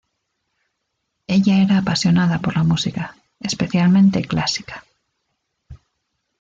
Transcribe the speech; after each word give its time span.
Ella 1.27 1.59
era 1.61 1.77
apasionada 1.77 2.39
por 2.39 2.55
la 2.57 2.63
música, 2.63 3.15
especialmente 3.39 4.23
clásica. 4.25 4.83